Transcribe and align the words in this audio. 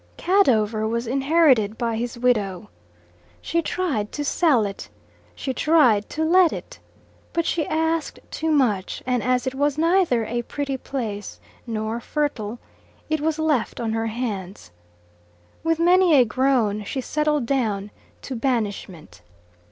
Cadover 0.17 0.87
was 0.89 1.05
inherited 1.05 1.77
by 1.77 1.95
his 1.95 2.17
widow. 2.17 2.69
She 3.39 3.61
tried 3.61 4.11
to 4.13 4.25
sell 4.25 4.65
it; 4.65 4.89
she 5.35 5.53
tried 5.53 6.09
to 6.09 6.23
let 6.25 6.51
it; 6.51 6.79
but 7.33 7.45
she 7.45 7.67
asked 7.67 8.17
too 8.31 8.49
much, 8.49 9.03
and 9.05 9.21
as 9.21 9.45
it 9.45 9.53
was 9.53 9.77
neither 9.77 10.25
a 10.25 10.41
pretty 10.41 10.75
place 10.75 11.39
nor 11.67 11.99
fertile, 11.99 12.57
it 13.11 13.21
was 13.21 13.37
left 13.37 13.79
on 13.79 13.93
her 13.93 14.07
hands. 14.07 14.71
With 15.63 15.77
many 15.77 16.15
a 16.15 16.25
groan 16.25 16.83
she 16.83 16.99
settled 16.99 17.45
down 17.45 17.91
to 18.23 18.35
banishment. 18.35 19.21